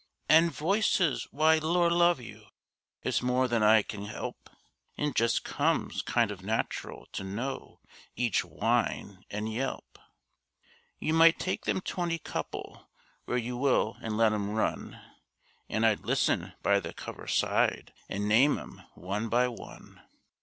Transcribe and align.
And 0.27 0.51
voices—why, 0.51 1.59
Lor' 1.59 1.91
love 1.91 2.19
you, 2.19 2.47
it's 3.03 3.21
more 3.21 3.47
than 3.47 3.61
I 3.61 3.83
can 3.83 4.07
'elp, 4.07 4.49
It 4.97 5.13
just 5.13 5.43
comes 5.43 6.01
kind 6.01 6.31
of 6.31 6.41
natural 6.41 7.05
to 7.11 7.23
know 7.23 7.81
each 8.15 8.43
whine 8.43 9.23
an' 9.29 9.45
yelp; 9.45 9.99
You 10.97 11.13
might 11.13 11.37
take 11.37 11.65
them 11.65 11.81
twenty 11.81 12.17
couple 12.17 12.89
where 13.25 13.37
you 13.37 13.57
will 13.57 13.97
and 14.01 14.17
let 14.17 14.33
'em 14.33 14.49
run, 14.49 14.99
An' 15.69 15.83
I'd 15.83 15.99
listen 15.99 16.53
by 16.63 16.79
the 16.79 16.93
coverside 16.95 17.93
and 18.09 18.27
name 18.27 18.57
'em 18.57 18.81
one 18.95 19.29
by 19.29 19.47
one. 19.49 20.01